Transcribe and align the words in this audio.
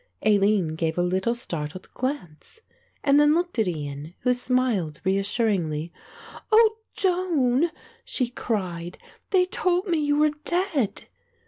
Aline 0.25 0.69
gave 0.73 0.97
a 0.97 1.03
little 1.03 1.35
startled 1.35 1.87
glance 1.93 2.59
and 3.03 3.19
then 3.19 3.35
looked 3.35 3.59
at 3.59 3.67
Ian, 3.67 4.15
who 4.21 4.33
smiled 4.33 4.99
reassuringly. 5.03 5.93
"O 6.51 6.77
Joan," 6.95 7.69
she 8.03 8.27
cried, 8.29 8.97
"they 9.29 9.45
told 9.45 9.85
me 9.85 9.99
you 9.99 10.17
were 10.17 10.31
dead." 10.43 11.03